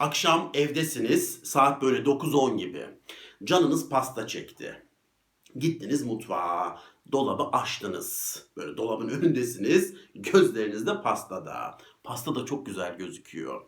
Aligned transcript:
Akşam 0.00 0.50
evdesiniz, 0.54 1.40
saat 1.44 1.82
böyle 1.82 1.98
9-10 1.98 2.56
gibi. 2.56 2.86
Canınız 3.44 3.88
pasta 3.88 4.26
çekti. 4.26 4.82
Gittiniz 5.56 6.02
mutfağa, 6.02 6.80
dolabı 7.12 7.42
açtınız. 7.42 8.42
Böyle 8.56 8.76
dolabın 8.76 9.08
önündesiniz, 9.18 9.94
gözleriniz 10.14 10.86
de 10.86 11.02
pastada. 11.02 11.78
Pasta 12.04 12.34
da 12.34 12.44
çok 12.44 12.66
güzel 12.66 12.96
gözüküyor. 12.98 13.64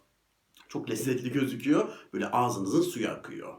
Çok 0.69 0.91
lezzetli 0.91 1.33
gözüküyor. 1.33 1.93
Böyle 2.13 2.31
ağzınızın 2.31 2.83
suyu 2.83 3.09
akıyor. 3.09 3.55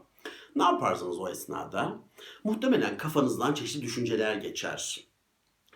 Ne 0.56 0.62
yaparsınız 0.62 1.18
o 1.18 1.28
esnada? 1.28 1.98
Muhtemelen 2.44 2.96
kafanızdan 2.96 3.54
çeşitli 3.54 3.82
düşünceler 3.82 4.36
geçer. 4.36 5.06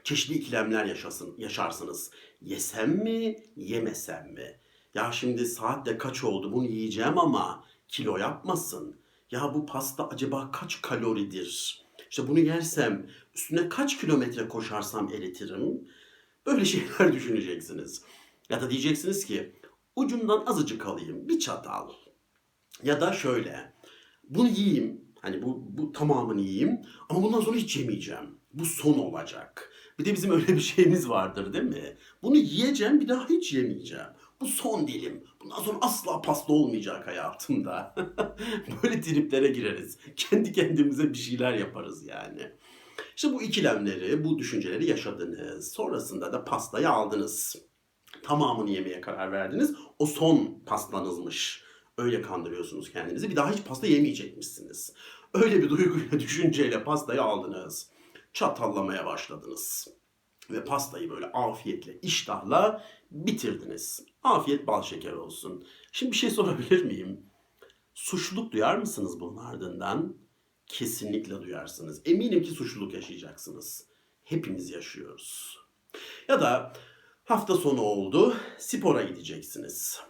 Çeşitli 0.04 0.34
ikilemler 0.34 0.84
yaşasın, 0.84 1.34
yaşarsınız. 1.38 2.10
Yesem 2.40 2.90
mi, 2.90 3.36
yemesem 3.56 4.32
mi? 4.32 4.60
Ya 4.96 5.12
şimdi 5.12 5.46
saat 5.46 5.86
de 5.86 5.98
kaç 5.98 6.24
oldu 6.24 6.52
bunu 6.52 6.64
yiyeceğim 6.64 7.18
ama 7.18 7.64
kilo 7.88 8.16
yapmasın. 8.16 8.96
Ya 9.30 9.54
bu 9.54 9.66
pasta 9.66 10.08
acaba 10.08 10.50
kaç 10.52 10.82
kaloridir? 10.82 11.80
İşte 12.10 12.28
bunu 12.28 12.38
yersem 12.38 13.10
üstüne 13.34 13.68
kaç 13.68 14.00
kilometre 14.00 14.48
koşarsam 14.48 15.08
eritirim? 15.12 15.88
Böyle 16.46 16.64
şeyler 16.64 17.12
düşüneceksiniz. 17.12 18.02
Ya 18.50 18.60
da 18.60 18.70
diyeceksiniz 18.70 19.26
ki 19.26 19.52
ucundan 19.96 20.46
azıcık 20.46 20.86
alayım 20.86 21.28
bir 21.28 21.38
çatal. 21.38 21.90
Ya 22.82 23.00
da 23.00 23.12
şöyle 23.12 23.72
bunu 24.28 24.48
yiyeyim 24.48 25.00
hani 25.20 25.42
bu, 25.42 25.64
bu 25.68 25.92
tamamını 25.92 26.40
yiyeyim 26.40 26.80
ama 27.08 27.22
bundan 27.22 27.40
sonra 27.40 27.56
hiç 27.56 27.76
yemeyeceğim. 27.76 28.38
Bu 28.54 28.64
son 28.64 28.98
olacak. 28.98 29.72
Bir 29.98 30.04
de 30.04 30.14
bizim 30.14 30.30
öyle 30.30 30.48
bir 30.48 30.60
şeyimiz 30.60 31.08
vardır 31.08 31.52
değil 31.52 31.64
mi? 31.64 31.96
Bunu 32.22 32.36
yiyeceğim 32.36 33.00
bir 33.00 33.08
daha 33.08 33.28
hiç 33.28 33.52
yemeyeceğim. 33.52 34.06
Bu 34.40 34.46
son 34.46 34.88
dilim. 34.88 35.24
Bundan 35.40 35.62
sonra 35.62 35.78
asla 35.80 36.20
pasta 36.22 36.52
olmayacak 36.52 37.06
hayatımda. 37.06 37.94
Böyle 38.82 39.00
triplere 39.00 39.48
gireriz. 39.48 39.98
Kendi 40.16 40.52
kendimize 40.52 41.12
bir 41.12 41.18
şeyler 41.18 41.52
yaparız 41.52 42.06
yani. 42.06 42.52
İşte 43.16 43.32
bu 43.32 43.42
ikilemleri, 43.42 44.24
bu 44.24 44.38
düşünceleri 44.38 44.86
yaşadınız. 44.86 45.72
Sonrasında 45.72 46.32
da 46.32 46.44
pastayı 46.44 46.90
aldınız. 46.90 47.56
Tamamını 48.22 48.70
yemeye 48.70 49.00
karar 49.00 49.32
verdiniz. 49.32 49.74
O 49.98 50.06
son 50.06 50.62
pastanızmış. 50.66 51.64
Öyle 51.98 52.22
kandırıyorsunuz 52.22 52.92
kendinizi. 52.92 53.30
Bir 53.30 53.36
daha 53.36 53.52
hiç 53.52 53.64
pasta 53.64 53.86
yemeyecekmişsiniz. 53.86 54.92
Öyle 55.34 55.62
bir 55.62 55.68
duyguyla, 55.68 56.10
düşünceyle 56.20 56.84
pastayı 56.84 57.22
aldınız. 57.22 57.90
Çatallamaya 58.32 59.06
başladınız. 59.06 59.88
Ve 60.50 60.64
pastayı 60.64 61.10
böyle 61.10 61.26
afiyetle, 61.26 62.00
iştahla 62.00 62.84
bitirdiniz. 63.10 64.06
Afiyet 64.22 64.66
bal 64.66 64.82
şeker 64.82 65.12
olsun. 65.12 65.66
Şimdi 65.92 66.12
bir 66.12 66.16
şey 66.16 66.30
sorabilir 66.40 66.84
miyim? 66.84 67.26
Suçluluk 67.94 68.52
duyar 68.52 68.78
mısınız 68.78 69.20
bunun 69.20 69.36
ardından? 69.36 70.16
Kesinlikle 70.66 71.42
duyarsınız. 71.42 72.02
Eminim 72.04 72.42
ki 72.42 72.50
suçluluk 72.50 72.94
yaşayacaksınız. 72.94 73.86
Hepimiz 74.24 74.70
yaşıyoruz. 74.70 75.58
Ya 76.28 76.40
da 76.40 76.72
hafta 77.24 77.54
sonu 77.54 77.80
oldu, 77.80 78.36
spora 78.58 79.02
gideceksiniz. 79.02 80.00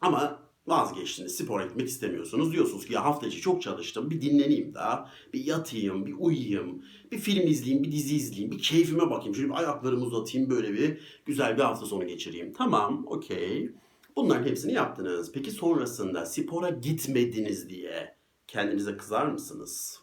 Ama 0.00 0.42
vazgeçtiniz, 0.66 1.34
spora 1.34 1.66
gitmek 1.66 1.88
istemiyorsunuz. 1.88 2.52
Diyorsunuz 2.52 2.86
ki 2.86 2.92
ya 2.92 3.04
hafta 3.04 3.26
içi 3.26 3.40
çok 3.40 3.62
çalıştım, 3.62 4.10
bir 4.10 4.22
dinleneyim 4.22 4.74
daha, 4.74 5.10
bir 5.32 5.44
yatayım, 5.44 6.06
bir 6.06 6.14
uyuyayım, 6.18 6.82
bir 7.12 7.18
film 7.18 7.46
izleyeyim, 7.46 7.84
bir 7.84 7.92
dizi 7.92 8.16
izleyeyim, 8.16 8.50
bir 8.50 8.62
keyfime 8.62 9.10
bakayım. 9.10 9.34
Şöyle 9.34 9.48
bir 9.48 9.58
ayaklarımı 9.58 10.04
uzatayım, 10.04 10.50
böyle 10.50 10.72
bir 10.72 10.98
güzel 11.26 11.56
bir 11.56 11.62
hafta 11.62 11.86
sonu 11.86 12.06
geçireyim. 12.06 12.52
Tamam, 12.52 13.04
okey. 13.06 13.70
Bunların 14.16 14.44
hepsini 14.46 14.72
yaptınız. 14.72 15.32
Peki 15.32 15.50
sonrasında 15.50 16.26
spora 16.26 16.70
gitmediniz 16.70 17.68
diye 17.68 18.16
kendinize 18.46 18.96
kızar 18.96 19.26
mısınız? 19.26 20.00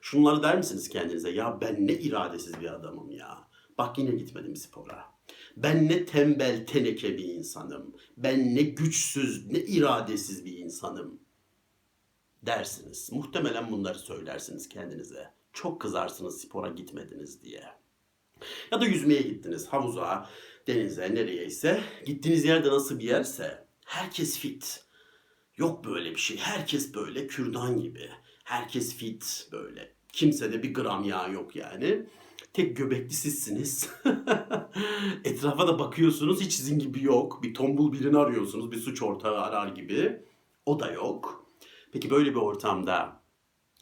Şunları 0.00 0.42
der 0.42 0.56
misiniz 0.56 0.88
kendinize? 0.88 1.30
Ya 1.30 1.58
ben 1.60 1.86
ne 1.86 1.92
iradesiz 1.92 2.60
bir 2.60 2.74
adamım 2.74 3.10
ya. 3.10 3.38
Bak 3.78 3.98
yine 3.98 4.10
gitmedim 4.10 4.56
spora. 4.56 5.11
Ben 5.56 5.88
ne 5.88 6.04
tembel 6.04 6.66
teneke 6.66 7.18
bir 7.18 7.24
insanım. 7.24 7.96
Ben 8.16 8.54
ne 8.54 8.62
güçsüz, 8.62 9.46
ne 9.46 9.58
iradesiz 9.58 10.44
bir 10.44 10.58
insanım. 10.58 11.20
Dersiniz. 12.42 13.12
Muhtemelen 13.12 13.70
bunları 13.70 13.98
söylersiniz 13.98 14.68
kendinize. 14.68 15.30
Çok 15.52 15.80
kızarsınız 15.80 16.40
spora 16.40 16.68
gitmediniz 16.68 17.42
diye. 17.42 17.64
Ya 18.72 18.80
da 18.80 18.84
yüzmeye 18.84 19.22
gittiniz 19.22 19.66
havuza, 19.66 20.30
denize, 20.66 21.14
nereye 21.14 21.46
ise. 21.46 21.82
Gittiğiniz 22.06 22.44
yerde 22.44 22.68
nasıl 22.68 22.98
bir 22.98 23.04
yerse 23.04 23.66
herkes 23.84 24.38
fit. 24.38 24.84
Yok 25.56 25.84
böyle 25.84 26.10
bir 26.10 26.20
şey. 26.20 26.36
Herkes 26.36 26.94
böyle 26.94 27.26
kürdan 27.26 27.80
gibi. 27.80 28.10
Herkes 28.44 28.94
fit 28.94 29.48
böyle. 29.52 29.94
Kimsede 30.12 30.62
bir 30.62 30.74
gram 30.74 31.04
yağ 31.04 31.28
yok 31.28 31.56
yani. 31.56 32.06
Tek 32.52 32.76
göbekli 32.76 33.14
sizsiniz. 33.14 33.90
Etrafa 35.24 35.68
da 35.68 35.78
bakıyorsunuz 35.78 36.40
hiç 36.40 36.52
sizin 36.52 36.78
gibi 36.78 37.04
yok. 37.04 37.42
Bir 37.42 37.54
tombul 37.54 37.92
birini 37.92 38.18
arıyorsunuz. 38.18 38.72
Bir 38.72 38.76
suç 38.76 39.02
ortağı 39.02 39.38
arar 39.38 39.68
gibi. 39.68 40.22
O 40.66 40.80
da 40.80 40.92
yok. 40.92 41.46
Peki 41.92 42.10
böyle 42.10 42.30
bir 42.30 42.40
ortamda 42.40 43.22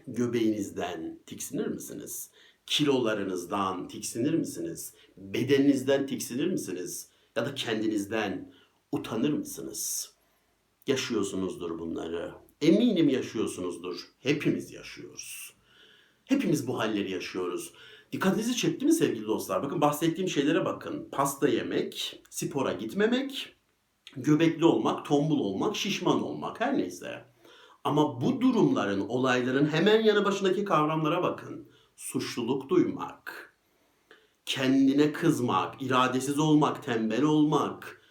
göbeğinizden 0.06 1.18
tiksinir 1.26 1.66
misiniz? 1.66 2.30
Kilolarınızdan 2.66 3.88
tiksinir 3.88 4.34
misiniz? 4.34 4.94
Bedeninizden 5.16 6.06
tiksinir 6.06 6.46
misiniz? 6.46 7.08
Ya 7.36 7.46
da 7.46 7.54
kendinizden 7.54 8.52
utanır 8.92 9.32
mısınız? 9.32 10.14
Yaşıyorsunuzdur 10.86 11.78
bunları. 11.78 12.34
Eminim 12.60 13.08
yaşıyorsunuzdur. 13.08 14.08
Hepimiz 14.20 14.72
yaşıyoruz. 14.72 15.59
Hepimiz 16.30 16.66
bu 16.66 16.78
halleri 16.78 17.10
yaşıyoruz. 17.10 17.72
Dikkatinizi 18.12 18.56
çekti 18.56 18.86
mi 18.86 18.92
sevgili 18.92 19.26
dostlar? 19.26 19.62
Bakın 19.62 19.80
bahsettiğim 19.80 20.30
şeylere 20.30 20.64
bakın. 20.64 21.08
Pasta 21.12 21.48
yemek, 21.48 22.22
spora 22.30 22.72
gitmemek, 22.72 23.56
göbekli 24.16 24.64
olmak, 24.64 25.04
tombul 25.04 25.40
olmak, 25.40 25.76
şişman 25.76 26.22
olmak 26.22 26.60
her 26.60 26.78
neyse. 26.78 27.24
Ama 27.84 28.20
bu 28.20 28.40
durumların, 28.40 29.00
olayların 29.00 29.66
hemen 29.66 30.02
yanı 30.02 30.24
başındaki 30.24 30.64
kavramlara 30.64 31.22
bakın. 31.22 31.68
Suçluluk 31.96 32.68
duymak, 32.68 33.54
kendine 34.44 35.12
kızmak, 35.12 35.82
iradesiz 35.82 36.38
olmak, 36.38 36.82
tembel 36.82 37.22
olmak, 37.22 38.02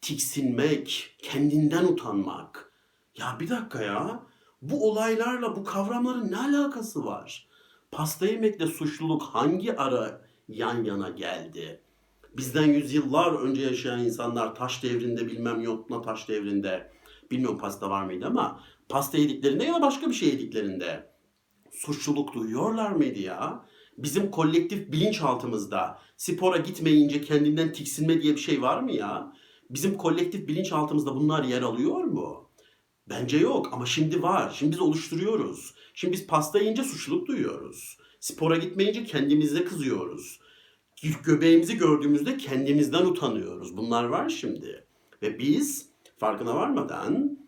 tiksinmek, 0.00 1.16
kendinden 1.22 1.84
utanmak. 1.84 2.72
Ya 3.18 3.36
bir 3.40 3.48
dakika 3.48 3.82
ya. 3.82 4.22
Bu 4.62 4.90
olaylarla 4.90 5.56
bu 5.56 5.64
kavramların 5.64 6.32
ne 6.32 6.36
alakası 6.36 7.04
var? 7.04 7.53
Pasta 7.96 8.26
yemekle 8.26 8.66
suçluluk 8.66 9.22
hangi 9.22 9.76
ara 9.76 10.20
yan 10.48 10.84
yana 10.84 11.08
geldi? 11.08 11.80
Bizden 12.36 12.66
yüzyıllar 12.66 13.32
önce 13.32 13.62
yaşayan 13.62 14.04
insanlar 14.04 14.54
taş 14.54 14.82
devrinde 14.82 15.26
bilmem 15.26 15.60
yotma 15.60 16.02
taş 16.02 16.28
devrinde 16.28 16.92
bilmiyorum 17.30 17.58
pasta 17.58 17.90
var 17.90 18.04
mıydı 18.04 18.26
ama 18.26 18.60
pasta 18.88 19.18
yediklerinde 19.18 19.64
ya 19.64 19.74
da 19.74 19.82
başka 19.82 20.08
bir 20.08 20.14
şey 20.14 20.28
yediklerinde 20.28 21.10
suçluluk 21.72 22.34
duyuyorlar 22.34 22.90
mıydı 22.90 23.18
ya? 23.18 23.66
Bizim 23.98 24.30
kolektif 24.30 24.92
bilinçaltımızda 24.92 25.98
spora 26.16 26.56
gitmeyince 26.56 27.20
kendinden 27.20 27.72
tiksinme 27.72 28.22
diye 28.22 28.34
bir 28.34 28.40
şey 28.40 28.62
var 28.62 28.82
mı 28.82 28.92
ya? 28.92 29.32
Bizim 29.70 29.96
kolektif 29.96 30.48
bilinçaltımızda 30.48 31.14
bunlar 31.14 31.44
yer 31.44 31.62
alıyor 31.62 32.04
mu? 32.04 32.43
Bence 33.08 33.38
yok 33.38 33.68
ama 33.72 33.86
şimdi 33.86 34.22
var. 34.22 34.54
Şimdi 34.58 34.72
biz 34.72 34.80
oluşturuyoruz. 34.80 35.74
Şimdi 35.94 36.12
biz 36.12 36.26
pasta 36.26 36.58
yiyince 36.58 36.84
suçluluk 36.84 37.28
duyuyoruz. 37.28 37.98
Spora 38.20 38.56
gitmeyince 38.56 39.04
kendimize 39.04 39.64
kızıyoruz. 39.64 40.40
Göbeğimizi 41.24 41.76
gördüğümüzde 41.76 42.36
kendimizden 42.36 43.06
utanıyoruz. 43.06 43.76
Bunlar 43.76 44.04
var 44.04 44.28
şimdi. 44.28 44.86
Ve 45.22 45.38
biz 45.38 45.88
farkına 46.18 46.56
varmadan 46.56 47.38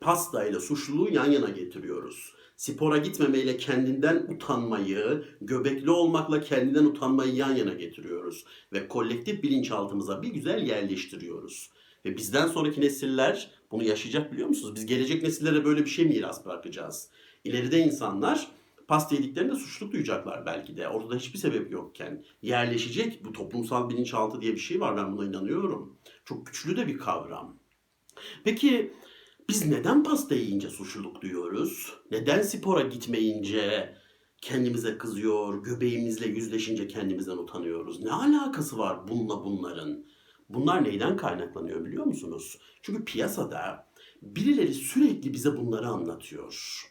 pastayla 0.00 0.60
suçluluğu 0.60 1.10
yan 1.10 1.30
yana 1.30 1.50
getiriyoruz. 1.50 2.32
Spora 2.56 2.98
gitmemeyle 2.98 3.56
kendinden 3.56 4.16
utanmayı, 4.16 5.24
göbekli 5.40 5.90
olmakla 5.90 6.40
kendinden 6.40 6.84
utanmayı 6.84 7.34
yan 7.34 7.56
yana 7.56 7.74
getiriyoruz. 7.74 8.44
Ve 8.72 8.88
kolektif 8.88 9.42
bilinçaltımıza 9.42 10.22
bir 10.22 10.28
güzel 10.28 10.66
yerleştiriyoruz. 10.66 11.70
Ve 12.04 12.16
bizden 12.16 12.46
sonraki 12.46 12.80
nesiller 12.80 13.50
bunu 13.70 13.84
yaşayacak 13.84 14.32
biliyor 14.32 14.48
musunuz? 14.48 14.74
Biz 14.74 14.86
gelecek 14.86 15.22
nesillere 15.22 15.64
böyle 15.64 15.84
bir 15.84 15.90
şey 15.90 16.04
miras 16.04 16.46
bırakacağız. 16.46 17.10
İleride 17.44 17.78
insanlar 17.78 18.48
pasta 18.88 19.14
yediklerinde 19.14 19.54
suçluluk 19.54 19.92
duyacaklar 19.92 20.46
belki 20.46 20.76
de. 20.76 20.88
Ortada 20.88 21.16
hiçbir 21.16 21.38
sebep 21.38 21.72
yokken. 21.72 22.24
Yerleşecek 22.42 23.24
bu 23.24 23.32
toplumsal 23.32 23.90
bilinçaltı 23.90 24.40
diye 24.40 24.52
bir 24.52 24.58
şey 24.58 24.80
var. 24.80 24.96
Ben 24.96 25.12
buna 25.12 25.26
inanıyorum. 25.26 25.98
Çok 26.24 26.46
güçlü 26.46 26.76
de 26.76 26.86
bir 26.86 26.98
kavram. 26.98 27.58
Peki 28.44 28.92
biz 29.48 29.66
neden 29.66 30.04
pasta 30.04 30.34
yiyince 30.34 30.70
suçluluk 30.70 31.22
duyuyoruz? 31.22 31.92
Neden 32.10 32.42
spora 32.42 32.82
gitmeyince 32.82 33.94
kendimize 34.40 34.98
kızıyor, 34.98 35.62
göbeğimizle 35.64 36.26
yüzleşince 36.26 36.88
kendimizden 36.88 37.36
utanıyoruz? 37.36 38.00
Ne 38.02 38.12
alakası 38.12 38.78
var 38.78 39.08
bununla 39.08 39.44
bunların? 39.44 40.04
Bunlar 40.48 40.84
neyden 40.84 41.16
kaynaklanıyor 41.16 41.84
biliyor 41.84 42.04
musunuz? 42.04 42.58
Çünkü 42.82 43.04
piyasada 43.04 43.88
Birileri 44.22 44.74
sürekli 44.74 45.32
bize 45.32 45.56
bunları 45.56 45.88
anlatıyor. 45.88 46.82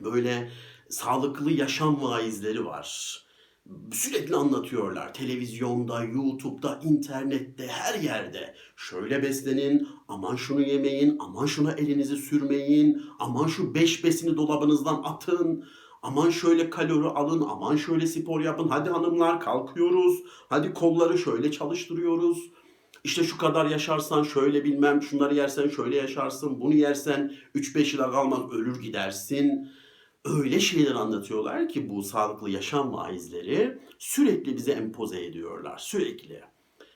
Böyle 0.00 0.50
sağlıklı 0.88 1.52
yaşam 1.52 2.02
vaizleri 2.02 2.64
var. 2.64 3.20
Sürekli 3.92 4.36
anlatıyorlar. 4.36 5.14
Televizyonda, 5.14 6.04
YouTube'da, 6.04 6.80
internette, 6.84 7.66
her 7.66 8.00
yerde. 8.00 8.54
Şöyle 8.76 9.22
beslenin, 9.22 9.88
aman 10.08 10.36
şunu 10.36 10.60
yemeyin, 10.60 11.16
aman 11.18 11.46
şuna 11.46 11.72
elinizi 11.72 12.16
sürmeyin, 12.16 13.02
aman 13.18 13.46
şu 13.46 13.74
beş 13.74 14.04
besini 14.04 14.36
dolabınızdan 14.36 15.02
atın, 15.04 15.64
aman 16.02 16.30
şöyle 16.30 16.70
kalori 16.70 17.08
alın, 17.08 17.44
aman 17.48 17.76
şöyle 17.76 18.06
spor 18.06 18.40
yapın. 18.40 18.68
Hadi 18.68 18.90
hanımlar 18.90 19.40
kalkıyoruz, 19.40 20.22
hadi 20.48 20.74
kolları 20.74 21.18
şöyle 21.18 21.52
çalıştırıyoruz. 21.52 22.50
İşte 23.04 23.24
şu 23.24 23.38
kadar 23.38 23.66
yaşarsan 23.66 24.22
şöyle 24.22 24.64
bilmem, 24.64 25.02
şunları 25.02 25.34
yersen 25.34 25.68
şöyle 25.68 25.96
yaşarsın, 25.96 26.60
bunu 26.60 26.74
yersen 26.74 27.32
3-5 27.54 27.96
yıla 27.96 28.10
kalmaz 28.10 28.52
ölür 28.52 28.82
gidersin 28.82 29.68
öyle 30.24 30.60
şeyler 30.60 30.94
anlatıyorlar 30.94 31.68
ki 31.68 31.88
bu 31.90 32.02
sağlıklı 32.02 32.50
yaşam 32.50 32.92
vaizleri 32.92 33.78
sürekli 33.98 34.56
bize 34.56 34.72
empoze 34.72 35.24
ediyorlar. 35.24 35.78
Sürekli. 35.78 36.40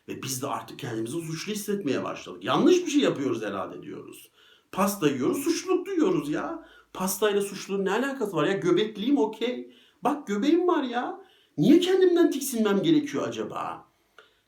Ve 0.09 0.23
biz 0.23 0.43
de 0.43 0.47
artık 0.47 0.79
kendimizi 0.79 1.21
suçlu 1.21 1.53
hissetmeye 1.53 2.05
başladık. 2.05 2.45
Yanlış 2.45 2.87
bir 2.87 2.91
şey 2.91 3.03
yapıyoruz 3.03 3.43
herhalde 3.43 3.83
diyoruz. 3.83 4.31
Pasta 4.73 5.09
yiyoruz, 5.09 5.45
suçluluk 5.45 5.87
duyuyoruz 5.87 6.31
ya. 6.31 6.69
Pastayla 6.93 7.41
suçluluğun 7.41 7.85
ne 7.85 7.91
alakası 7.91 8.37
var 8.37 8.47
ya? 8.47 8.53
Göbekliyim 8.53 9.19
okey. 9.19 9.73
Bak 10.03 10.27
göbeğim 10.27 10.69
var 10.69 10.83
ya. 10.83 11.21
Niye 11.59 11.81
kendimden 11.81 12.31
tiksinmem 12.31 12.83
gerekiyor 12.83 13.29
acaba? 13.29 13.88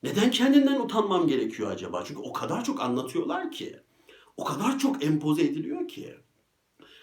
Neden 0.03 0.31
kendimden 0.31 0.81
utanmam 0.81 1.27
gerekiyor 1.27 1.71
acaba? 1.71 2.05
Çünkü 2.07 2.21
o 2.21 2.33
kadar 2.33 2.65
çok 2.65 2.81
anlatıyorlar 2.81 3.51
ki. 3.51 3.77
O 4.37 4.45
kadar 4.45 4.79
çok 4.79 5.05
empoze 5.05 5.43
ediliyor 5.43 5.89
ki. 5.89 6.15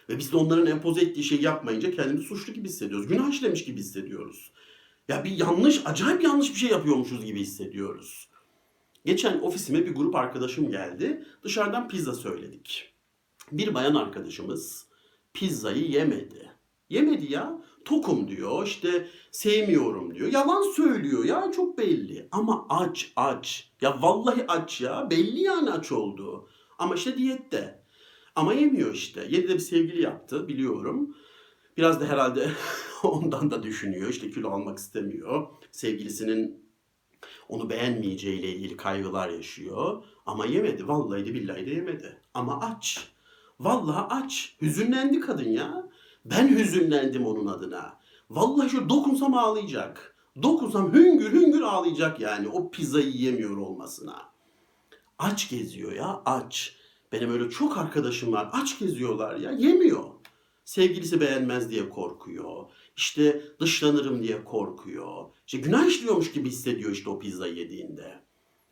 Ve 0.09 0.17
biz 0.17 0.31
de 0.31 0.37
onların 0.37 0.67
empoze 0.67 1.01
ettiği 1.01 1.23
şeyi 1.23 1.43
yapmayınca 1.43 1.91
kendimizi 1.91 2.27
suçlu 2.27 2.53
gibi 2.53 2.67
hissediyoruz. 2.67 3.07
Günah 3.07 3.29
işlemiş 3.29 3.65
gibi 3.65 3.79
hissediyoruz. 3.79 4.51
Ya 5.07 5.23
bir 5.23 5.31
yanlış, 5.31 5.81
acayip 5.85 6.23
yanlış 6.23 6.49
bir 6.49 6.59
şey 6.59 6.69
yapıyormuşuz 6.69 7.25
gibi 7.25 7.39
hissediyoruz. 7.39 8.29
Geçen 9.05 9.39
ofisime 9.39 9.85
bir 9.85 9.95
grup 9.95 10.15
arkadaşım 10.15 10.69
geldi. 10.69 11.25
Dışarıdan 11.43 11.87
pizza 11.87 12.13
söyledik. 12.13 12.93
Bir 13.51 13.73
bayan 13.73 13.95
arkadaşımız 13.95 14.87
pizzayı 15.33 15.89
yemedi. 15.89 16.51
Yemedi 16.89 17.33
ya. 17.33 17.61
Tokum 17.87 18.27
diyor, 18.27 18.67
işte 18.67 19.07
sevmiyorum 19.31 20.15
diyor. 20.15 20.31
Yalan 20.31 20.61
söylüyor 20.75 21.25
ya 21.25 21.51
çok 21.55 21.77
belli. 21.77 22.27
Ama 22.31 22.65
aç 22.69 23.11
aç. 23.15 23.71
Ya 23.81 24.01
vallahi 24.01 24.45
aç 24.47 24.81
ya. 24.81 25.07
Belli 25.11 25.41
yani 25.41 25.71
aç 25.71 25.91
olduğu. 25.91 26.49
Ama 26.79 26.95
işte 26.95 27.17
diyette. 27.17 27.83
Ama 28.35 28.53
yemiyor 28.53 28.93
işte. 28.93 29.27
Yedi 29.29 29.49
de 29.49 29.53
bir 29.53 29.59
sevgili 29.59 30.01
yaptı 30.01 30.47
biliyorum. 30.47 31.15
Biraz 31.77 32.01
da 32.01 32.05
herhalde 32.05 32.49
ondan 33.03 33.51
da 33.51 33.63
düşünüyor. 33.63 34.09
İşte 34.09 34.31
kilo 34.31 34.49
almak 34.49 34.77
istemiyor. 34.77 35.47
Sevgilisinin 35.71 36.63
onu 37.49 37.69
beğenmeyeceğiyle 37.69 38.47
ilgili 38.47 38.77
kaygılar 38.77 39.29
yaşıyor. 39.29 40.03
Ama 40.25 40.45
yemedi. 40.45 40.87
Vallahi 40.87 41.25
de 41.25 41.33
billahi 41.33 41.65
de 41.65 41.71
yemedi. 41.71 42.21
Ama 42.33 42.59
aç. 42.59 43.11
Vallahi 43.59 44.13
aç. 44.13 44.55
Hüzünlendi 44.61 45.19
kadın 45.19 45.49
ya. 45.49 45.86
Ben 46.29 46.47
hüzünlendim 46.47 47.25
onun 47.25 47.47
adına. 47.47 47.99
Vallahi 48.29 48.69
şu 48.69 48.89
dokunsam 48.89 49.33
ağlayacak. 49.33 50.15
Dokunsam 50.43 50.93
hüngür 50.93 51.31
hüngür 51.31 51.61
ağlayacak 51.61 52.19
yani 52.19 52.47
o 52.47 52.71
pizzayı 52.71 53.11
yemiyor 53.11 53.57
olmasına. 53.57 54.29
Aç 55.19 55.49
geziyor 55.49 55.91
ya 55.91 56.21
aç. 56.25 56.75
Benim 57.11 57.31
öyle 57.31 57.49
çok 57.49 57.77
arkadaşım 57.77 58.31
var. 58.31 58.49
Aç 58.53 58.79
geziyorlar 58.79 59.35
ya. 59.35 59.51
Yemiyor. 59.51 60.03
Sevgilisi 60.65 61.21
beğenmez 61.21 61.69
diye 61.69 61.89
korkuyor. 61.89 62.65
İşte 62.97 63.41
dışlanırım 63.59 64.23
diye 64.23 64.43
korkuyor. 64.43 65.25
İşte 65.47 65.57
günah 65.57 65.85
işliyormuş 65.85 66.31
gibi 66.31 66.49
hissediyor 66.49 66.91
işte 66.91 67.09
o 67.09 67.19
pizza 67.19 67.47
yediğinde. 67.47 68.21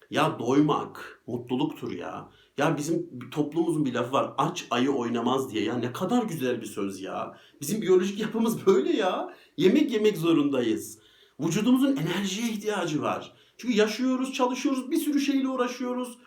Ya 0.10 0.40
doymak 0.40 1.24
mutluluktur 1.28 1.92
ya. 1.92 2.30
Ya 2.58 2.78
bizim 2.78 3.30
toplumumuzun 3.32 3.86
bir 3.86 3.94
lafı 3.94 4.12
var. 4.12 4.34
Aç 4.38 4.68
ayı 4.72 4.92
oynamaz 4.92 5.52
diye. 5.52 5.64
Ya 5.64 5.78
ne 5.78 5.94
kadar 5.94 6.24
güzel 6.24 6.62
bir 6.62 6.66
söz 6.66 7.02
ya. 7.02 7.38
Bizim 7.62 7.82
biyolojik 7.82 8.20
yapımız 8.20 8.66
böyle 8.66 8.98
ya. 8.98 9.34
Yemek 9.58 9.92
yemek 9.92 10.18
zorundayız. 10.18 11.00
Vücudumuzun 11.40 11.96
enerjiye 11.96 12.50
ihtiyacı 12.50 13.02
var. 13.02 13.34
Çünkü 13.58 13.74
yaşıyoruz, 13.74 14.34
çalışıyoruz, 14.34 14.92
bir 14.92 14.98
sürü 14.98 15.20
şeyle 15.20 15.48
uğraşıyoruz. 15.48 16.18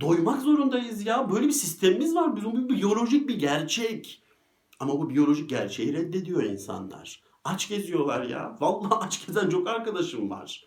Doymak 0.00 0.42
zorundayız 0.42 1.06
ya. 1.06 1.30
Böyle 1.32 1.46
bir 1.46 1.52
sistemimiz 1.52 2.14
var. 2.14 2.36
Bu 2.36 2.56
bir 2.56 2.68
biyolojik 2.76 3.28
bir 3.28 3.38
gerçek. 3.38 4.22
Ama 4.80 4.98
bu 4.98 5.10
biyolojik 5.10 5.50
gerçeği 5.50 5.92
reddediyor 5.92 6.42
insanlar. 6.42 7.22
Aç 7.44 7.68
geziyorlar 7.68 8.24
ya. 8.24 8.56
Vallahi 8.60 8.94
aç 8.94 9.26
gezen 9.26 9.48
çok 9.48 9.68
arkadaşım 9.68 10.30
var. 10.30 10.64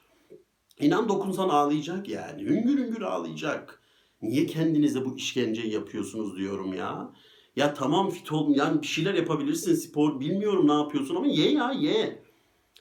İnan 0.80 1.10
dokunsan 1.10 1.50
ağlayacak 1.50 2.10
yani. 2.10 2.42
Hüngür 2.42 2.78
hüngür 2.78 3.02
ağlayacak. 3.02 3.83
Niye 4.24 4.46
kendinize 4.46 5.06
bu 5.06 5.18
işkenceyi 5.18 5.74
yapıyorsunuz 5.74 6.38
diyorum 6.38 6.74
ya. 6.74 7.14
Ya 7.56 7.74
tamam 7.74 8.10
fit 8.10 8.32
ol, 8.32 8.56
yani 8.56 8.82
bir 8.82 8.88
şeyler 8.88 9.14
yapabilirsin 9.14 9.76
spor 9.76 10.20
bilmiyorum 10.20 10.68
ne 10.68 10.74
yapıyorsun 10.74 11.16
ama 11.16 11.28
ye 11.28 11.52
ya 11.52 11.72
ye. 11.72 12.24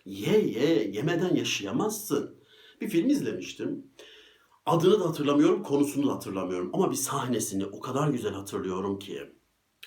Ye 0.04 0.40
ye 0.40 0.90
yemeden 0.92 1.34
yaşayamazsın. 1.34 2.36
Bir 2.80 2.88
film 2.88 3.08
izlemiştim. 3.08 3.86
Adını 4.66 5.00
da 5.00 5.08
hatırlamıyorum, 5.08 5.62
konusunu 5.62 6.08
da 6.08 6.12
hatırlamıyorum 6.12 6.70
ama 6.72 6.90
bir 6.90 6.96
sahnesini 6.96 7.66
o 7.66 7.80
kadar 7.80 8.08
güzel 8.08 8.32
hatırlıyorum 8.32 8.98
ki. 8.98 9.22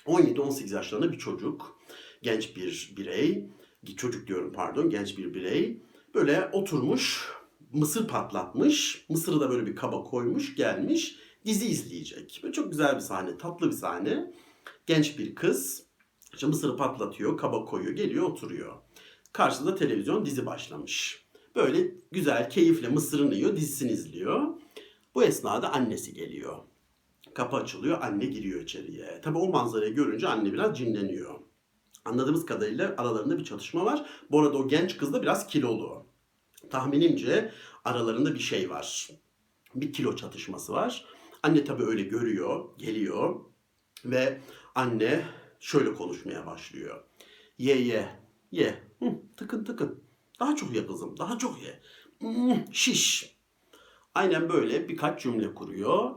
17-18 0.05 0.75
yaşlarında 0.75 1.11
bir 1.11 1.17
çocuk, 1.17 1.79
genç 2.21 2.55
bir 2.55 2.93
birey, 2.97 3.49
çocuk 3.97 4.27
diyorum 4.27 4.53
pardon, 4.53 4.89
genç 4.89 5.17
bir 5.17 5.33
birey 5.33 5.81
böyle 6.15 6.49
oturmuş, 6.53 7.31
mısır 7.73 8.07
patlatmış, 8.07 9.05
mısırı 9.09 9.39
da 9.39 9.49
böyle 9.49 9.65
bir 9.65 9.75
kaba 9.75 10.03
koymuş, 10.03 10.55
gelmiş, 10.55 11.15
dizi 11.45 11.68
izleyecek. 11.68 12.39
Böyle 12.44 12.53
çok 12.53 12.71
güzel 12.71 12.95
bir 12.95 13.01
sahne, 13.01 13.38
tatlı 13.38 13.68
bir 13.68 13.75
sahne. 13.75 14.33
Genç 14.88 15.19
bir 15.19 15.36
kız, 15.36 15.86
işte 16.33 16.47
mısırı 16.47 16.77
patlatıyor, 16.77 17.38
kaba 17.38 17.65
koyuyor, 17.65 17.94
geliyor 17.94 18.24
oturuyor. 18.24 18.74
Karşısında 19.33 19.75
televizyon 19.75 20.25
dizi 20.25 20.45
başlamış. 20.45 21.25
Böyle 21.56 21.95
güzel, 22.12 22.50
keyifle 22.50 22.88
mısırını 22.88 23.36
yiyor, 23.36 23.56
dizisini 23.56 23.92
izliyor. 23.92 24.47
Bu 25.15 25.24
esnada 25.24 25.74
annesi 25.74 26.13
geliyor. 26.13 26.57
Kapı 27.33 27.56
açılıyor, 27.56 28.01
anne 28.01 28.25
giriyor 28.25 28.62
içeriye. 28.62 29.21
Tabii 29.24 29.38
o 29.38 29.48
manzarayı 29.48 29.95
görünce 29.95 30.27
anne 30.27 30.53
biraz 30.53 30.77
cinleniyor. 30.77 31.39
Anladığımız 32.05 32.46
kadarıyla 32.46 32.96
aralarında 32.98 33.38
bir 33.38 33.43
çatışma 33.43 33.86
var. 33.86 34.05
Bu 34.31 34.41
arada 34.41 34.58
o 34.58 34.67
genç 34.67 34.98
kız 34.98 35.13
da 35.13 35.22
biraz 35.22 35.48
kilolu. 35.48 36.05
Tahminimce 36.69 37.51
aralarında 37.86 38.34
bir 38.34 38.39
şey 38.39 38.69
var. 38.69 39.10
Bir 39.75 39.93
kilo 39.93 40.15
çatışması 40.15 40.74
var. 40.74 41.05
Anne 41.45 41.63
tabii 41.63 41.83
öyle 41.83 42.03
görüyor, 42.03 42.65
geliyor 42.77 43.39
ve 44.05 44.41
anne 44.75 45.25
şöyle 45.59 45.93
konuşmaya 45.93 46.45
başlıyor. 46.45 47.03
Ye 47.57 47.81
ye, 47.81 48.09
ye. 48.51 48.83
Hı, 48.99 49.05
tıkın 49.37 49.63
tıkın. 49.63 50.03
Daha 50.39 50.55
çok 50.55 50.75
ye 50.75 50.87
kızım, 50.87 51.17
daha 51.17 51.37
çok 51.37 51.61
ye. 51.63 51.81
Hmm, 52.19 52.73
şiş. 52.73 53.35
Aynen 54.15 54.49
böyle 54.49 54.89
birkaç 54.89 55.21
cümle 55.23 55.53
kuruyor. 55.55 56.15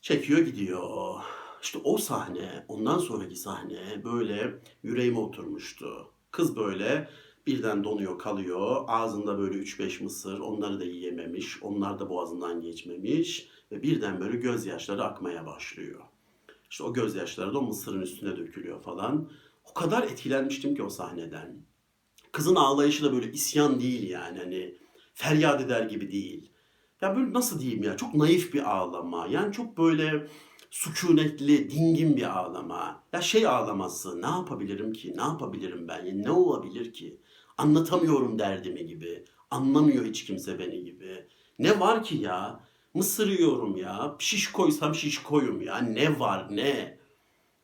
Çekiyor 0.00 0.38
gidiyor. 0.38 1.14
İşte 1.62 1.78
o 1.84 1.98
sahne, 1.98 2.64
ondan 2.68 2.98
sonraki 2.98 3.36
sahne 3.36 4.04
böyle 4.04 4.62
yüreğime 4.82 5.18
oturmuştu. 5.18 6.10
Kız 6.30 6.56
böyle 6.56 7.08
birden 7.46 7.84
donuyor 7.84 8.18
kalıyor. 8.18 8.84
Ağzında 8.88 9.38
böyle 9.38 9.58
3-5 9.58 10.02
mısır. 10.02 10.38
Onları 10.38 10.80
da 10.80 10.84
yiyememiş. 10.84 11.62
Onlar 11.62 11.98
da 11.98 12.10
boğazından 12.10 12.60
geçmemiş. 12.60 13.55
Ve 13.72 13.82
birden 13.82 14.20
böyle 14.20 14.36
gözyaşları 14.36 15.04
akmaya 15.04 15.46
başlıyor. 15.46 16.00
İşte 16.70 16.84
o 16.84 16.92
gözyaşları 16.92 17.54
da 17.54 17.58
o 17.58 17.62
mısırın 17.62 18.00
üstüne 18.00 18.36
dökülüyor 18.36 18.82
falan. 18.82 19.30
O 19.70 19.74
kadar 19.74 20.02
etkilenmiştim 20.02 20.74
ki 20.74 20.82
o 20.82 20.88
sahneden. 20.88 21.56
Kızın 22.32 22.54
ağlayışı 22.54 23.04
da 23.04 23.12
böyle 23.12 23.32
isyan 23.32 23.80
değil 23.80 24.10
yani 24.10 24.38
hani 24.38 24.78
feryat 25.14 25.60
eder 25.60 25.82
gibi 25.82 26.12
değil. 26.12 26.50
Ya 27.00 27.16
böyle 27.16 27.32
nasıl 27.32 27.60
diyeyim 27.60 27.82
ya 27.82 27.96
çok 27.96 28.14
naif 28.14 28.54
bir 28.54 28.76
ağlama. 28.76 29.26
Yani 29.26 29.52
çok 29.52 29.78
böyle 29.78 30.28
sükunetli, 30.70 31.70
dingin 31.70 32.16
bir 32.16 32.38
ağlama. 32.38 33.02
Ya 33.12 33.20
şey 33.20 33.46
ağlaması 33.46 34.22
ne 34.22 34.26
yapabilirim 34.26 34.92
ki? 34.92 35.16
Ne 35.16 35.22
yapabilirim 35.22 35.88
ben? 35.88 36.04
Yani 36.04 36.22
ne 36.22 36.30
olabilir 36.30 36.92
ki? 36.92 37.20
Anlatamıyorum 37.58 38.38
derdimi 38.38 38.86
gibi. 38.86 39.24
Anlamıyor 39.50 40.04
hiç 40.04 40.24
kimse 40.24 40.58
beni 40.58 40.84
gibi. 40.84 41.26
Ne 41.58 41.80
var 41.80 42.04
ki 42.04 42.16
ya? 42.16 42.60
Mısır 42.96 43.28
yiyorum 43.28 43.76
ya. 43.76 44.16
Şiş 44.18 44.52
koysam 44.52 44.94
şiş 44.94 45.18
koyum 45.18 45.60
ya. 45.60 45.78
Ne 45.78 46.20
var 46.20 46.56
ne? 46.56 46.98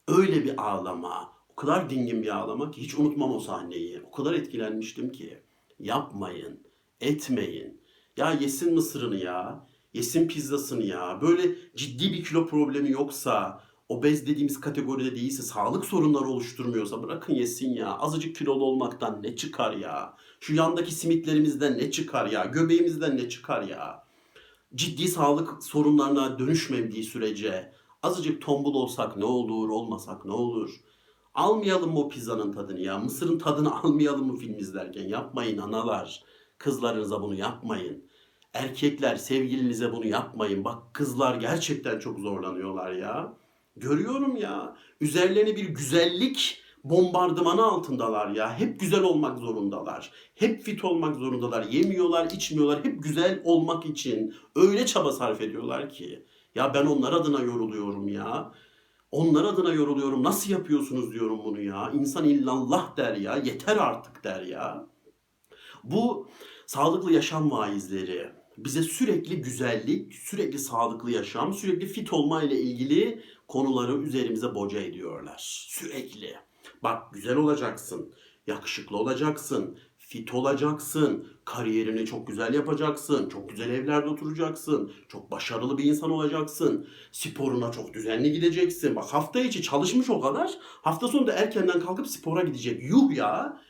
Öyle 0.08 0.44
bir 0.44 0.70
ağlama. 0.70 1.32
O 1.48 1.54
kadar 1.54 1.90
dingin 1.90 2.22
bir 2.22 2.36
ağlama 2.36 2.70
ki 2.70 2.80
hiç 2.82 2.94
unutmam 2.94 3.32
o 3.32 3.40
sahneyi. 3.40 4.02
O 4.06 4.10
kadar 4.10 4.32
etkilenmiştim 4.32 5.12
ki. 5.12 5.42
Yapmayın, 5.78 6.60
etmeyin. 7.00 7.80
Ya 8.16 8.32
yesin 8.32 8.74
mısırını 8.74 9.16
ya. 9.16 9.66
Yesin 9.94 10.28
pizzasını 10.28 10.82
ya. 10.84 11.18
Böyle 11.22 11.54
ciddi 11.76 12.12
bir 12.12 12.24
kilo 12.24 12.46
problemi 12.46 12.90
yoksa 12.90 13.64
obez 13.88 14.26
dediğimiz 14.26 14.60
kategoride 14.60 15.16
değilse, 15.16 15.42
sağlık 15.42 15.84
sorunları 15.84 16.24
oluşturmuyorsa 16.24 17.02
bırakın 17.02 17.34
yesin 17.34 17.74
ya. 17.74 17.98
Azıcık 17.98 18.36
kilolu 18.36 18.64
olmaktan 18.64 19.22
ne 19.22 19.36
çıkar 19.36 19.76
ya? 19.76 20.16
Şu 20.40 20.54
yandaki 20.54 20.94
simitlerimizden 20.94 21.78
ne 21.78 21.90
çıkar 21.90 22.30
ya? 22.30 22.44
Göbeğimizden 22.44 23.16
ne 23.16 23.28
çıkar 23.28 23.62
ya? 23.62 24.01
Ciddi 24.74 25.08
sağlık 25.08 25.62
sorunlarına 25.62 26.38
dönüşmediği 26.38 27.04
sürece 27.04 27.72
azıcık 28.02 28.42
tombul 28.42 28.74
olsak 28.74 29.16
ne 29.16 29.24
olur, 29.24 29.68
olmasak 29.68 30.24
ne 30.24 30.32
olur? 30.32 30.80
Almayalım 31.34 31.92
mı 31.92 31.98
o 31.98 32.08
pizzanın 32.08 32.52
tadını 32.52 32.80
ya? 32.80 32.98
Mısırın 32.98 33.38
tadını 33.38 33.74
almayalım 33.82 34.26
mı 34.26 34.36
film 34.36 34.58
izlerken? 34.58 35.08
Yapmayın 35.08 35.58
analar. 35.58 36.24
Kızlarınıza 36.58 37.22
bunu 37.22 37.34
yapmayın. 37.34 38.04
Erkekler 38.54 39.16
sevgilinize 39.16 39.92
bunu 39.92 40.06
yapmayın. 40.06 40.64
Bak 40.64 40.94
kızlar 40.94 41.34
gerçekten 41.34 41.98
çok 41.98 42.20
zorlanıyorlar 42.20 42.92
ya. 42.92 43.34
Görüyorum 43.76 44.36
ya. 44.36 44.76
Üzerlerine 45.00 45.56
bir 45.56 45.68
güzellik 45.68 46.61
bombardımanı 46.84 47.62
altındalar 47.62 48.30
ya. 48.30 48.58
Hep 48.58 48.80
güzel 48.80 49.02
olmak 49.02 49.38
zorundalar. 49.38 50.10
Hep 50.34 50.62
fit 50.62 50.84
olmak 50.84 51.16
zorundalar. 51.16 51.64
Yemiyorlar, 51.64 52.26
içmiyorlar. 52.26 52.84
Hep 52.84 53.02
güzel 53.02 53.42
olmak 53.44 53.86
için 53.86 54.34
öyle 54.56 54.86
çaba 54.86 55.12
sarf 55.12 55.40
ediyorlar 55.40 55.90
ki. 55.90 56.26
Ya 56.54 56.74
ben 56.74 56.86
onlar 56.86 57.12
adına 57.12 57.40
yoruluyorum 57.40 58.08
ya. 58.08 58.52
Onlar 59.10 59.44
adına 59.44 59.72
yoruluyorum. 59.72 60.22
Nasıl 60.22 60.50
yapıyorsunuz 60.50 61.12
diyorum 61.12 61.40
bunu 61.44 61.60
ya. 61.60 61.90
İnsan 61.94 62.24
illallah 62.24 62.96
der 62.96 63.16
ya. 63.16 63.36
Yeter 63.36 63.76
artık 63.76 64.24
der 64.24 64.42
ya. 64.42 64.86
Bu 65.84 66.28
sağlıklı 66.66 67.12
yaşam 67.12 67.50
vaizleri 67.50 68.32
bize 68.56 68.82
sürekli 68.82 69.42
güzellik, 69.42 70.14
sürekli 70.14 70.58
sağlıklı 70.58 71.10
yaşam, 71.10 71.54
sürekli 71.54 71.86
fit 71.86 72.12
olma 72.12 72.42
ile 72.42 72.60
ilgili 72.60 73.22
konuları 73.48 73.98
üzerimize 73.98 74.54
boca 74.54 74.80
ediyorlar. 74.80 75.66
Sürekli. 75.68 76.36
Bak 76.82 77.12
güzel 77.12 77.36
olacaksın, 77.36 78.12
yakışıklı 78.46 78.96
olacaksın, 78.96 79.78
fit 79.98 80.34
olacaksın, 80.34 81.28
kariyerini 81.44 82.06
çok 82.06 82.26
güzel 82.26 82.54
yapacaksın, 82.54 83.28
çok 83.28 83.48
güzel 83.48 83.70
evlerde 83.70 84.08
oturacaksın, 84.08 84.92
çok 85.08 85.30
başarılı 85.30 85.78
bir 85.78 85.84
insan 85.84 86.10
olacaksın, 86.10 86.88
sporuna 87.12 87.72
çok 87.72 87.94
düzenli 87.94 88.32
gideceksin. 88.32 88.96
Bak 88.96 89.04
hafta 89.04 89.40
içi 89.40 89.62
çalışmış 89.62 90.10
o 90.10 90.20
kadar, 90.20 90.50
hafta 90.60 91.08
sonu 91.08 91.26
da 91.26 91.32
erkenden 91.32 91.80
kalkıp 91.80 92.06
spora 92.06 92.42
gidecek. 92.42 92.82
Yuh 92.84 93.16
ya! 93.16 93.60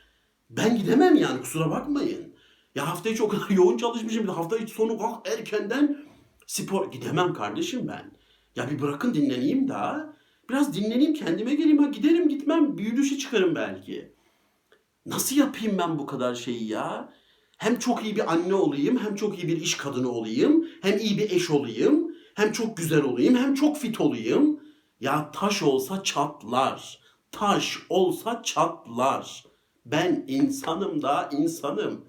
Ben 0.49 0.77
gidemem 0.77 1.15
yani 1.15 1.41
kusura 1.41 1.71
bakmayın. 1.71 2.33
Ya 2.75 2.89
hafta 2.89 3.09
içi 3.09 3.23
o 3.23 3.27
kadar 3.27 3.49
yoğun 3.49 3.77
çalışmışım. 3.77 4.27
Hafta 4.27 4.57
içi 4.57 4.73
sonu 4.73 4.97
kalk 4.97 5.27
erkenden 5.27 6.05
spor. 6.47 6.91
Gidemem 6.91 7.33
kardeşim 7.33 7.87
ben. 7.87 8.11
Ya 8.55 8.69
bir 8.69 8.81
bırakın 8.81 9.13
dinleneyim 9.13 9.67
daha. 9.67 10.12
Biraz 10.49 10.73
dinleneyim 10.73 11.13
kendime 11.13 11.55
geleyim. 11.55 11.83
Ha 11.83 11.89
giderim 11.89 12.29
gitmem. 12.29 12.77
Bir 12.77 12.83
yürüyüşe 12.83 13.17
çıkarım 13.17 13.55
belki. 13.55 14.13
Nasıl 15.05 15.35
yapayım 15.35 15.77
ben 15.77 15.99
bu 15.99 16.05
kadar 16.05 16.35
şeyi 16.35 16.67
ya? 16.67 17.13
Hem 17.57 17.79
çok 17.79 18.03
iyi 18.03 18.15
bir 18.15 18.31
anne 18.31 18.53
olayım, 18.53 18.97
hem 18.97 19.15
çok 19.15 19.43
iyi 19.43 19.47
bir 19.47 19.61
iş 19.61 19.77
kadını 19.77 20.11
olayım, 20.11 20.67
hem 20.81 20.97
iyi 20.97 21.17
bir 21.17 21.31
eş 21.31 21.49
olayım, 21.49 22.15
hem 22.35 22.51
çok 22.51 22.77
güzel 22.77 23.03
olayım, 23.03 23.35
hem 23.35 23.53
çok 23.53 23.77
fit 23.77 24.01
olayım. 24.01 24.59
Ya 24.99 25.31
taş 25.31 25.63
olsa 25.63 26.03
çatlar. 26.03 26.99
Taş 27.31 27.79
olsa 27.89 28.43
çatlar. 28.43 29.43
Ben 29.85 30.25
insanım 30.27 31.01
da 31.01 31.29
insanım. 31.31 32.05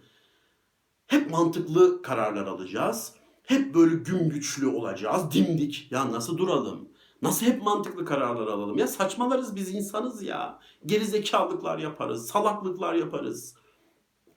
Hep 1.07 1.31
mantıklı 1.31 2.03
kararlar 2.03 2.47
alacağız. 2.47 3.13
Hep 3.43 3.75
böyle 3.75 3.95
güm 3.95 4.29
güçlü 4.29 4.67
olacağız. 4.67 5.33
Dimdik. 5.33 5.89
Ya 5.91 6.13
nasıl 6.13 6.39
duralım? 6.39 6.89
Nasıl 7.25 7.47
hep 7.47 7.63
mantıklı 7.63 8.05
kararlar 8.05 8.47
alalım? 8.47 8.79
Ya 8.79 8.87
saçmalarız 8.87 9.57
biz 9.57 9.75
insanız 9.75 10.23
ya. 10.23 10.59
Gerizekalıklar 10.87 11.79
yaparız. 11.79 12.27
Salaklıklar 12.27 12.95
yaparız. 12.95 13.55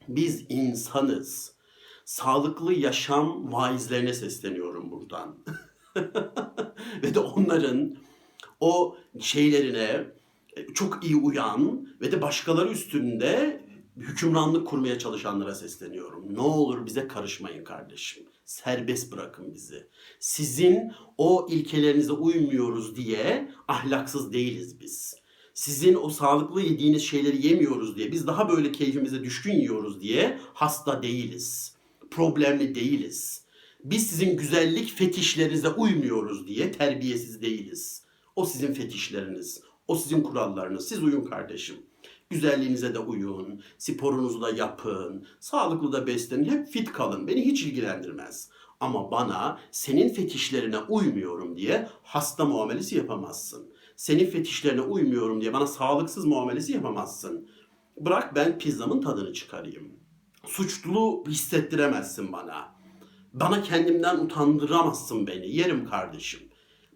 Biz 0.08 0.46
insanız. 0.48 1.52
Sağlıklı 2.04 2.72
yaşam 2.72 3.52
vaizlerine 3.52 4.14
sesleniyorum 4.14 4.90
buradan. 4.90 5.38
Ve 7.02 7.14
de 7.14 7.20
onların 7.20 7.96
o 8.60 8.96
şeylerine 9.20 10.06
çok 10.74 11.04
iyi 11.04 11.16
uyan 11.16 11.88
ve 12.00 12.12
de 12.12 12.22
başkaları 12.22 12.68
üstünde 12.68 13.60
hükümranlık 13.98 14.66
kurmaya 14.66 14.98
çalışanlara 14.98 15.54
sesleniyorum. 15.54 16.34
Ne 16.34 16.40
olur 16.40 16.86
bize 16.86 17.08
karışmayın 17.08 17.64
kardeşim. 17.64 18.24
Serbest 18.44 19.12
bırakın 19.12 19.54
bizi. 19.54 19.86
Sizin 20.20 20.92
o 21.18 21.46
ilkelerinize 21.50 22.12
uymuyoruz 22.12 22.96
diye 22.96 23.50
ahlaksız 23.68 24.32
değiliz 24.32 24.80
biz. 24.80 25.14
Sizin 25.54 25.94
o 25.94 26.10
sağlıklı 26.10 26.62
yediğiniz 26.62 27.02
şeyleri 27.02 27.46
yemiyoruz 27.46 27.96
diye, 27.96 28.12
biz 28.12 28.26
daha 28.26 28.48
böyle 28.48 28.72
keyfimize 28.72 29.24
düşkün 29.24 29.52
yiyoruz 29.52 30.00
diye 30.00 30.38
hasta 30.54 31.02
değiliz. 31.02 31.74
Problemli 32.10 32.74
değiliz. 32.74 33.42
Biz 33.84 34.06
sizin 34.06 34.36
güzellik 34.36 34.90
fetişlerinize 34.96 35.68
uymuyoruz 35.68 36.48
diye 36.48 36.72
terbiyesiz 36.72 37.42
değiliz. 37.42 38.02
O 38.36 38.44
sizin 38.44 38.74
fetişleriniz, 38.74 39.60
o 39.88 39.96
sizin 39.96 40.22
kurallarınız. 40.22 40.88
Siz 40.88 41.02
uyun 41.02 41.24
kardeşim. 41.24 41.76
Güzelliğinize 42.30 42.94
de 42.94 42.98
uyun, 42.98 43.62
sporunuzu 43.78 44.40
da 44.40 44.50
yapın, 44.50 45.26
sağlıklı 45.40 45.92
da 45.92 46.06
beslenin, 46.06 46.44
hep 46.44 46.68
fit 46.68 46.92
kalın. 46.92 47.26
Beni 47.26 47.44
hiç 47.44 47.62
ilgilendirmez. 47.62 48.50
Ama 48.80 49.10
bana 49.10 49.58
senin 49.70 50.08
fetişlerine 50.08 50.78
uymuyorum 50.78 51.56
diye 51.56 51.88
hasta 52.02 52.44
muamelesi 52.44 52.96
yapamazsın. 52.96 53.74
Senin 53.96 54.26
fetişlerine 54.30 54.80
uymuyorum 54.80 55.40
diye 55.40 55.52
bana 55.52 55.66
sağlıksız 55.66 56.24
muamelesi 56.24 56.72
yapamazsın. 56.72 57.48
Bırak 57.96 58.34
ben 58.34 58.58
pizzamın 58.58 59.00
tadını 59.00 59.32
çıkarayım. 59.32 59.92
Suçlu 60.46 61.24
hissettiremezsin 61.28 62.32
bana. 62.32 62.74
Bana 63.32 63.62
kendimden 63.62 64.18
utandıramazsın 64.18 65.26
beni. 65.26 65.56
Yerim 65.56 65.86
kardeşim. 65.86 66.40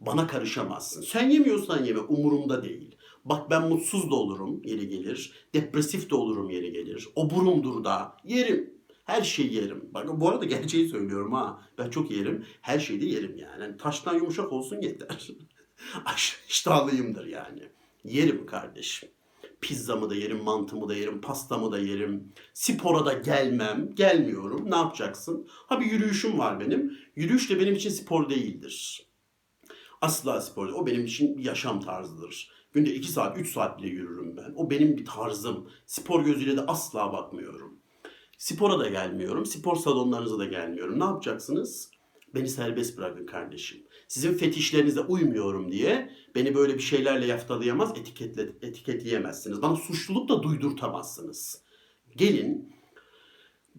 Bana 0.01 0.27
karışamazsın. 0.27 1.03
Sen 1.03 1.31
yemiyorsan 1.31 1.85
yeme 1.85 2.01
umurumda 2.01 2.65
değil. 2.65 2.97
Bak 3.25 3.50
ben 3.50 3.69
mutsuz 3.69 4.11
da 4.11 4.14
olurum 4.14 4.62
yeri 4.64 4.88
gelir. 4.88 5.33
Depresif 5.55 6.11
de 6.11 6.14
olurum 6.14 6.50
yeri 6.50 6.73
gelir. 6.73 7.09
Oburumdur 7.17 7.85
da 7.85 8.17
yerim. 8.25 8.75
Her 9.05 9.23
şeyi 9.23 9.55
yerim. 9.55 9.91
Bak 9.95 10.21
bu 10.21 10.29
arada 10.29 10.45
gerçeği 10.45 10.88
söylüyorum 10.88 11.33
ha. 11.33 11.62
Ben 11.79 11.91
çok 11.91 12.11
yerim. 12.11 12.47
Her 12.61 12.79
şeyi 12.79 13.00
de 13.00 13.07
yerim 13.07 13.37
yani. 13.37 13.62
yani 13.62 13.76
taştan 13.76 14.14
yumuşak 14.14 14.52
olsun 14.52 14.81
yeter. 14.81 15.29
Aşırı 16.05 16.41
iştahlıyımdır 16.49 17.26
yani. 17.26 17.62
Yerim 18.05 18.47
kardeşim. 18.47 19.09
Pizzamı 19.61 20.11
da 20.11 20.14
yerim, 20.14 20.43
mantımı 20.43 20.88
da 20.88 20.95
yerim, 20.95 21.21
pastamı 21.21 21.73
da 21.73 21.79
yerim. 21.79 22.33
Spora 22.55 23.07
da 23.07 23.12
gelmem, 23.12 23.95
gelmiyorum. 23.95 24.71
Ne 24.71 24.76
yapacaksın? 24.76 25.49
Ha 25.49 25.81
bir 25.81 25.87
yürüyüşüm 25.87 26.38
var 26.38 26.61
benim. 26.61 26.99
Yürüyüş 27.17 27.50
de 27.50 27.61
benim 27.61 27.75
için 27.75 27.91
spor 27.91 28.31
değildir. 28.31 29.07
Asla 30.00 30.41
spor 30.41 30.67
değil. 30.67 30.79
O 30.79 30.87
benim 30.87 31.05
için 31.05 31.38
yaşam 31.38 31.81
tarzıdır. 31.81 32.50
Günde 32.73 32.95
2 32.95 33.12
saat, 33.12 33.38
3 33.38 33.52
saat 33.52 33.79
bile 33.79 33.88
yürürüm 33.88 34.37
ben. 34.37 34.52
O 34.57 34.71
benim 34.71 34.97
bir 34.97 35.05
tarzım. 35.05 35.69
Spor 35.87 36.25
gözüyle 36.25 36.57
de 36.57 36.61
asla 36.61 37.12
bakmıyorum. 37.12 37.79
Spora 38.38 38.79
da 38.79 38.88
gelmiyorum. 38.88 39.47
Spor 39.47 39.76
salonlarınıza 39.76 40.38
da 40.38 40.45
gelmiyorum. 40.45 41.00
Ne 41.00 41.05
yapacaksınız? 41.05 41.91
Beni 42.35 42.49
serbest 42.49 42.99
bırakın 42.99 43.26
kardeşim. 43.26 43.83
Sizin 44.09 44.35
fetişlerinize 44.35 45.00
uymuyorum 45.00 45.73
diye 45.73 46.11
beni 46.35 46.55
böyle 46.55 46.75
bir 46.75 46.83
şeylerle 46.83 47.26
yaftalayamaz, 47.26 47.99
etiketle, 47.99 48.43
etiketleyemezsiniz. 48.43 49.62
Bana 49.62 49.76
suçluluk 49.76 50.29
da 50.29 50.43
duydurtamazsınız. 50.43 51.62
Gelin 52.17 52.75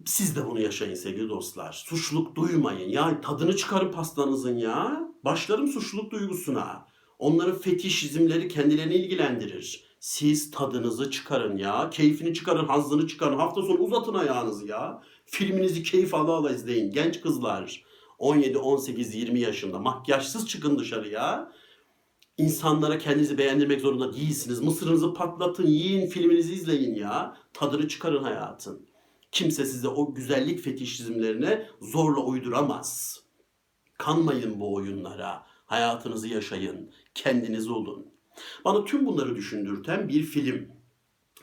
siz 0.04 0.36
de 0.36 0.46
bunu 0.46 0.60
yaşayın 0.60 0.94
sevgili 0.94 1.28
dostlar. 1.28 1.72
Suçluluk 1.72 2.36
duymayın. 2.36 2.88
Ya 2.88 3.20
tadını 3.20 3.56
çıkarın 3.56 3.92
pastanızın 3.92 4.56
ya. 4.56 5.08
Başlarım 5.24 5.68
suçluluk 5.68 6.10
duygusuna. 6.10 6.86
Onların 7.18 7.58
fetişizmleri 7.58 8.48
kendilerini 8.48 8.94
ilgilendirir. 8.94 9.84
Siz 10.00 10.50
tadınızı 10.50 11.10
çıkarın 11.10 11.56
ya. 11.56 11.90
Keyfini 11.90 12.34
çıkarın, 12.34 12.66
hazzını 12.66 13.06
çıkarın. 13.06 13.38
Hafta 13.38 13.62
sonu 13.62 13.78
uzatın 13.78 14.14
ayağınızı 14.14 14.66
ya. 14.66 15.02
Filminizi 15.26 15.82
keyif 15.82 16.14
ala 16.14 16.32
ala 16.32 16.50
izleyin. 16.50 16.92
Genç 16.92 17.20
kızlar 17.20 17.84
17, 18.18 18.58
18, 18.58 19.14
20 19.14 19.40
yaşında 19.40 19.78
makyajsız 19.78 20.48
çıkın 20.48 20.78
dışarıya. 20.78 21.52
İnsanlara 22.38 22.98
kendinizi 22.98 23.38
beğendirmek 23.38 23.80
zorunda 23.80 24.12
değilsiniz. 24.12 24.60
Mısırınızı 24.60 25.14
patlatın, 25.14 25.66
yiyin, 25.66 26.06
filminizi 26.06 26.54
izleyin 26.54 26.94
ya. 26.94 27.36
Tadını 27.52 27.88
çıkarın 27.88 28.22
hayatın. 28.22 28.86
Kimse 29.32 29.64
size 29.64 29.88
o 29.88 30.14
güzellik 30.14 30.60
fetişizmlerine 30.60 31.68
zorla 31.80 32.20
uyduramaz. 32.20 33.20
Kanmayın 33.98 34.60
bu 34.60 34.74
oyunlara. 34.74 35.46
Hayatınızı 35.74 36.28
yaşayın. 36.28 36.90
Kendiniz 37.14 37.68
olun. 37.68 38.06
Bana 38.64 38.84
tüm 38.84 39.06
bunları 39.06 39.36
düşündürten 39.36 40.08
bir 40.08 40.22
film 40.22 40.68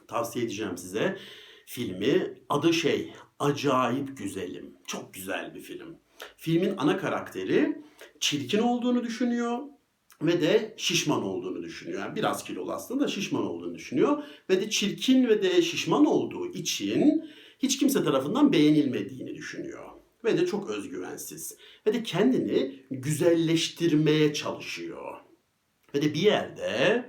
tavsiye 0.07 0.45
edeceğim 0.45 0.77
size. 0.77 1.17
Filmi 1.65 2.33
adı 2.49 2.73
şey 2.73 3.13
Acayip 3.39 4.17
Güzelim. 4.17 4.73
Çok 4.87 5.13
güzel 5.13 5.55
bir 5.55 5.61
film. 5.61 5.95
Filmin 6.37 6.73
ana 6.77 6.97
karakteri 6.97 7.81
çirkin 8.19 8.59
olduğunu 8.59 9.03
düşünüyor 9.03 9.59
ve 10.21 10.41
de 10.41 10.73
şişman 10.77 11.23
olduğunu 11.23 11.63
düşünüyor. 11.63 11.99
Yani 11.99 12.15
biraz 12.15 12.43
kilolu 12.43 12.71
aslında 12.71 13.03
da 13.03 13.07
şişman 13.07 13.43
olduğunu 13.43 13.75
düşünüyor. 13.75 14.23
Ve 14.49 14.61
de 14.61 14.69
çirkin 14.69 15.27
ve 15.27 15.43
de 15.43 15.61
şişman 15.61 16.05
olduğu 16.05 16.53
için 16.53 17.29
hiç 17.59 17.79
kimse 17.79 18.03
tarafından 18.03 18.53
beğenilmediğini 18.53 19.35
düşünüyor. 19.35 19.90
Ve 20.25 20.37
de 20.37 20.45
çok 20.45 20.69
özgüvensiz. 20.69 21.57
Ve 21.87 21.93
de 21.93 22.03
kendini 22.03 22.85
güzelleştirmeye 22.91 24.33
çalışıyor. 24.33 25.17
Ve 25.95 26.01
de 26.01 26.13
bir 26.13 26.21
yerde 26.21 27.05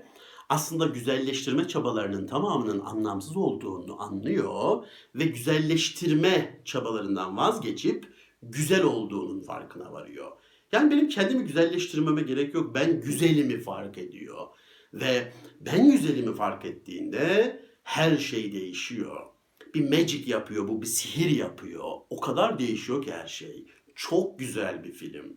aslında 0.48 0.86
güzelleştirme 0.86 1.68
çabalarının 1.68 2.26
tamamının 2.26 2.80
anlamsız 2.80 3.36
olduğunu 3.36 4.02
anlıyor 4.02 4.86
ve 5.14 5.24
güzelleştirme 5.24 6.60
çabalarından 6.64 7.36
vazgeçip 7.36 8.06
güzel 8.42 8.82
olduğunun 8.82 9.40
farkına 9.40 9.92
varıyor. 9.92 10.32
Yani 10.72 10.90
benim 10.90 11.08
kendimi 11.08 11.44
güzelleştirmeme 11.44 12.22
gerek 12.22 12.54
yok. 12.54 12.74
Ben 12.74 13.00
güzelimi 13.00 13.60
fark 13.60 13.98
ediyor. 13.98 14.46
Ve 14.94 15.32
ben 15.60 15.90
güzelimi 15.90 16.34
fark 16.34 16.64
ettiğinde 16.64 17.60
her 17.82 18.16
şey 18.16 18.52
değişiyor. 18.52 19.31
Bir 19.74 19.88
magic 19.88 20.30
yapıyor 20.30 20.68
bu, 20.68 20.82
bir 20.82 20.86
sihir 20.86 21.30
yapıyor. 21.30 21.90
O 22.10 22.20
kadar 22.20 22.58
değişiyor 22.58 23.04
ki 23.04 23.12
her 23.12 23.28
şey. 23.28 23.66
Çok 23.94 24.38
güzel 24.38 24.84
bir 24.84 24.92
film. 24.92 25.36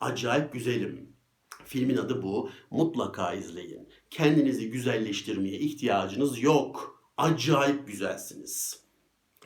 Acayip 0.00 0.52
güzelim. 0.52 1.16
Filmin 1.64 1.96
adı 1.96 2.22
bu. 2.22 2.50
Mutlaka 2.70 3.34
izleyin. 3.34 3.88
Kendinizi 4.10 4.70
güzelleştirmeye 4.70 5.58
ihtiyacınız 5.58 6.42
yok. 6.42 7.02
Acayip 7.16 7.86
güzelsiniz. 7.86 8.82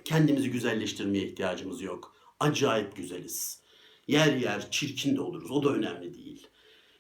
Kendimizi 0.05 0.51
güzelleştirmeye 0.51 1.25
ihtiyacımız 1.25 1.83
yok. 1.83 2.17
Acayip 2.41 2.97
güzeliz. 2.97 3.63
Yer 4.09 4.37
yer 4.37 4.71
çirkin 4.71 5.17
de 5.17 5.21
oluruz. 5.21 5.51
O 5.51 5.63
da 5.63 5.71
önemli 5.71 6.15
değil. 6.15 6.47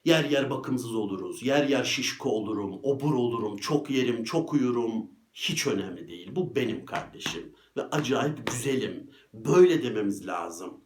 Yer 0.04 0.24
yer 0.24 0.50
bakımsız 0.50 0.94
oluruz. 0.94 1.42
Yer 1.42 1.68
yer 1.68 1.84
şişko 1.84 2.30
olurum. 2.30 2.80
Obur 2.82 3.14
olurum. 3.14 3.56
Çok 3.56 3.90
yerim, 3.90 4.24
çok 4.24 4.52
uyurum. 4.52 5.10
Hiç 5.36 5.66
önemli 5.66 6.08
değil. 6.08 6.36
Bu 6.36 6.56
benim 6.56 6.86
kardeşim. 6.86 7.54
Ve 7.76 7.82
acayip 7.82 8.46
güzelim. 8.46 9.10
Böyle 9.34 9.82
dememiz 9.82 10.26
lazım. 10.26 10.80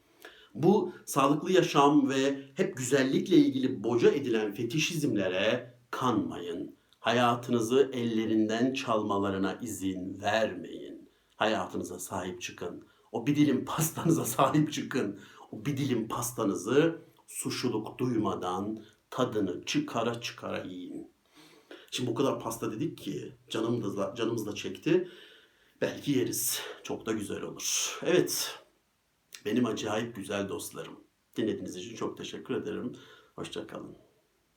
Bu 0.54 0.92
sağlıklı 1.06 1.52
yaşam 1.52 2.08
ve 2.08 2.50
hep 2.54 2.76
güzellikle 2.76 3.36
ilgili 3.36 3.84
boca 3.84 4.10
edilen 4.10 4.54
fetişizmlere 4.54 5.74
kanmayın. 5.90 6.76
Hayatınızı 6.98 7.90
ellerinden 7.92 8.72
çalmalarına 8.72 9.58
izin 9.62 10.20
vermeyin. 10.20 11.10
Hayatınıza 11.36 11.98
sahip 11.98 12.42
çıkın. 12.42 12.84
O 13.12 13.26
bir 13.26 13.36
dilim 13.36 13.64
pastanıza 13.64 14.24
sahip 14.36 14.72
çıkın. 14.72 15.20
O 15.52 15.64
bir 15.66 15.76
dilim 15.76 16.08
pastanızı 16.08 17.02
suçluluk 17.26 17.98
duymadan 17.98 18.84
tadını 19.10 19.64
çıkara 19.64 20.20
çıkara 20.20 20.62
yiyin. 20.64 21.10
Şimdi 21.90 22.10
bu 22.10 22.14
kadar 22.14 22.40
pasta 22.40 22.72
dedik 22.72 22.98
ki 22.98 23.38
canım 23.48 23.96
da, 23.96 24.14
canımız 24.16 24.46
da 24.46 24.54
çekti. 24.54 25.08
Belki 25.80 26.12
yeriz. 26.12 26.60
Çok 26.82 27.06
da 27.06 27.12
güzel 27.12 27.42
olur. 27.42 27.98
Evet. 28.02 28.58
Benim 29.44 29.66
acayip 29.66 30.16
güzel 30.16 30.48
dostlarım. 30.48 31.04
Dinlediğiniz 31.36 31.76
için 31.76 31.96
çok 31.96 32.16
teşekkür 32.16 32.54
ederim. 32.54 32.96
Hoşçakalın. 33.36 34.09